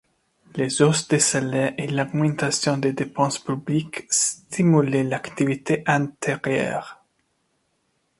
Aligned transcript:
Les 0.55 0.81
hausses 0.81 1.07
de 1.09 1.19
salaire 1.19 1.75
et 1.77 1.85
l’augmentation 1.85 2.75
des 2.79 2.91
dépenses 2.91 3.37
publiques 3.37 4.07
stimulaient 4.09 5.03
l’activité 5.03 5.83
intérieure. 5.85 7.05